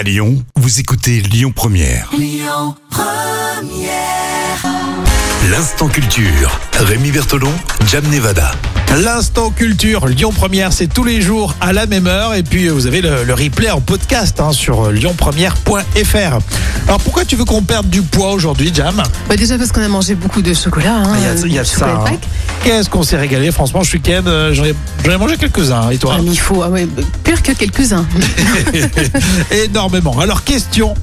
[0.00, 2.08] À Lyon, vous écoutez Lyon Première.
[5.50, 6.58] L'instant culture.
[6.78, 7.52] Rémi Bertolon,
[7.86, 8.52] Jam Nevada.
[9.04, 12.32] L'instant culture Lyon Première, c'est tous les jours à la même heure.
[12.34, 16.38] Et puis vous avez le, le replay en podcast hein, sur euh, lyonpremière.fr.
[16.86, 19.02] Alors pourquoi tu veux qu'on perde du poids aujourd'hui, Jam?
[19.28, 20.94] Bah déjà parce qu'on a mangé beaucoup de chocolat.
[20.96, 22.04] hein, Ah, Il y a, il y a du ça.
[22.06, 22.16] hein.
[22.64, 24.22] Qu'est-ce qu'on s'est régalé, franchement, ce week-end.
[24.26, 25.90] euh, J'en ai, mangé quelques-uns.
[25.90, 26.68] Et toi Ah, mais il faut, ah
[27.24, 28.04] pire que quelques-uns.
[29.64, 30.18] Énormément.
[30.20, 30.94] Alors, question.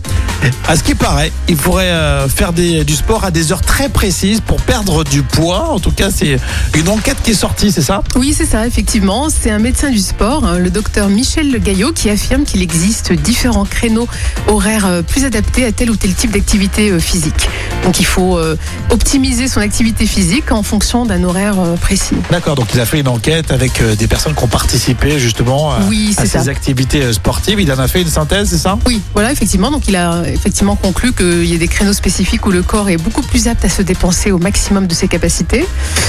[0.68, 3.90] À ce qui paraît, il faudrait euh, faire des- du sport à des heures très
[3.90, 5.70] précises pour perdre du poids.
[5.72, 6.38] En tout cas, c'est
[6.78, 9.30] une enquête qui est sortie, c'est ça Oui, c'est ça, effectivement.
[9.30, 13.14] C'est un médecin du sport, hein, le docteur Michel Le Gaillot, qui affirme qu'il existe
[13.14, 14.08] différents créneaux
[14.48, 17.50] horaires euh, plus adaptés à tel ou tel type d'activité physique.
[17.88, 18.58] Donc il faut euh,
[18.90, 22.16] optimiser son activité physique en fonction d'un horaire euh, précis.
[22.30, 25.72] D'accord, donc il a fait une enquête avec euh, des personnes qui ont participé justement
[25.72, 26.52] à, Oui, à ces ça.
[26.52, 27.62] activités sportives.
[27.62, 28.78] Il en a fait une synthèse, c'est ça?
[28.86, 29.72] Oui, voilà, effectivement.
[29.72, 32.98] Donc, il a effectivement conclu qu'il y a des créneaux spécifiques où le corps est
[32.98, 35.66] beaucoup plus apte à se dépenser au maximum de ses capacités.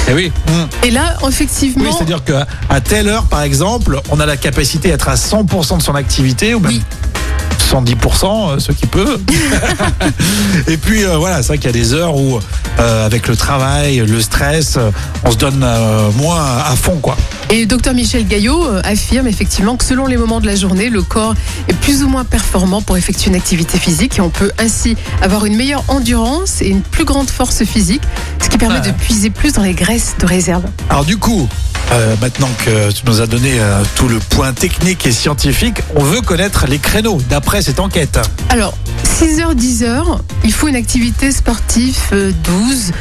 [0.09, 0.33] Eh oui.
[0.49, 0.84] Mm.
[0.87, 1.84] Et là, effectivement.
[1.84, 5.83] Oui, c'est-à-dire qu'à telle heure, par exemple, on a la capacité d'être à 100% de
[5.84, 6.83] son activité ou même Oui.
[7.71, 9.19] 110%, euh, ce qui peut.
[10.69, 12.39] Et puis euh, voilà, c'est vrai qu'il y a des heures où,
[12.79, 14.79] euh, avec le travail, le stress,
[15.25, 17.17] on se donne euh, moins à fond, quoi.
[17.51, 21.35] Et docteur Michel Gaillot affirme effectivement que selon les moments de la journée, le corps
[21.69, 25.47] est plus ou moins performant pour effectuer une activité physique et on peut ainsi avoir
[25.47, 28.03] une meilleure endurance et une plus grande force physique,
[28.43, 28.81] ce qui permet Ouais.
[28.83, 30.63] de puiser plus dans les graisses de réserve.
[30.91, 31.49] Alors du coup,
[31.92, 36.03] euh, maintenant que tu nous as donné euh, tout le point technique et scientifique, on
[36.03, 38.19] veut connaître les créneaux d'après cette enquête.
[38.50, 42.92] Alors, 6h, 10h, il faut une activité sportive euh, 12,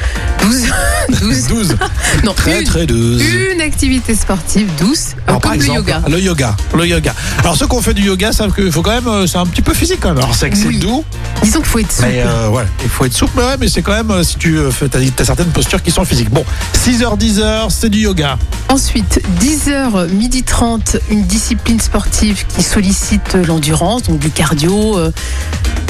[0.42, 0.74] 12,
[1.34, 1.76] 12, 12.
[2.24, 3.22] non, Très une, très 12.
[3.54, 6.02] une activité sportive douce, Alors, par comme le exemple, yoga.
[6.10, 6.56] Le yoga.
[6.76, 7.14] Le yoga.
[7.40, 9.46] Alors ceux qui ont fait du yoga savent qu'il faut quand même, euh, c'est un
[9.46, 10.18] petit peu physique quand même.
[10.20, 10.80] Alors c'est que c'est Oui.
[10.80, 11.04] doux,
[11.44, 12.08] Disons qu'il faut être souple.
[12.10, 14.38] mais euh, ouais, il faut être souple, mais ouais, mais c'est quand même, euh, si
[14.38, 16.30] tu fais, t'as, t'as certaines postures qui sont physiques.
[16.30, 18.38] Bon, 6h, 10h, c'est du yoga.
[18.70, 24.98] Ensuite, 10h, midi 30, une discipline sportive qui sollicite l'endurance, donc du cardio.
[24.98, 25.12] euh,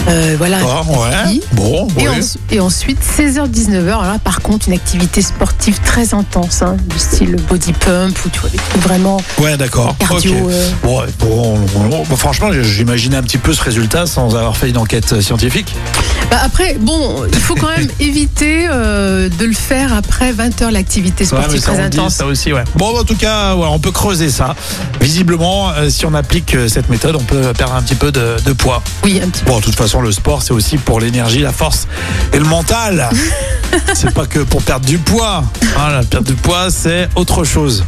[0.09, 0.57] euh, voilà.
[0.65, 1.09] Ouais.
[1.27, 1.41] Oui.
[1.53, 2.19] Bon, Et, ouais.
[2.19, 6.77] ensu- et ensuite, 16h, 19h, alors là, par contre, une activité sportive très intense, hein,
[6.89, 9.95] du style body pump, ou tu vois, des trucs vraiment Ouais, d'accord.
[9.97, 10.33] cardio.
[10.33, 10.51] Ok.
[10.51, 10.69] euh.
[10.83, 11.59] Bon,
[11.89, 15.75] bon, franchement, j'imaginais un petit peu ce résultat sans avoir fait une enquête scientifique.
[16.29, 21.23] Bah, après, bon, il faut quand même éviter euh, de le faire après 20h, l'activité
[21.23, 22.15] Ouais, sportive mais ça, très dit, intense.
[22.15, 22.63] ça aussi, ouais.
[22.75, 24.55] Bon, en tout cas, ouais, on peut creuser ça.
[24.99, 28.35] Visiblement, euh, si on applique euh, cette méthode, on peut perdre un petit peu de,
[28.45, 28.81] de poids.
[29.03, 29.51] Oui, un petit peu.
[29.51, 31.87] Bon, de toute façon, le sport, c'est aussi pour l'énergie, la force
[32.33, 33.09] et le mental.
[33.93, 35.43] c'est pas que pour perdre du poids.
[35.77, 37.85] Hein, la perte de poids, c'est autre chose.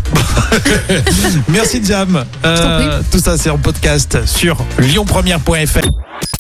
[1.49, 2.23] Merci, Jam.
[2.45, 6.08] Euh, tout ça, c'est en podcast sur lyonpremière.fr.